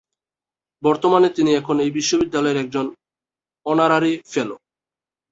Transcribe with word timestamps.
বর্তমানে 0.83 1.29
তিনি 1.29 1.51
এখন 1.55 1.75
এই 1.79 1.91
বিশ্ববিদ্যালয়ের 1.91 2.61
একজন 2.63 2.85
অনারারি 3.65 4.13
ফেলো। 4.31 4.55